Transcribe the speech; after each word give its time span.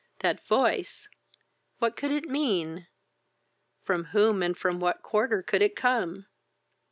That 0.21 0.47
voice! 0.47 1.07
what 1.77 1.95
could 1.95 2.09
it 2.11 2.23
mean? 2.23 2.87
from 3.83 4.05
whom, 4.05 4.41
and 4.41 4.57
from 4.57 4.79
what 4.79 5.03
quarter 5.03 5.43
could 5.43 5.61
it 5.61 5.75
come? 5.75 6.25